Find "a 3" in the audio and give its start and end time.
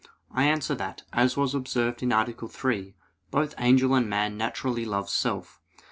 2.01-2.95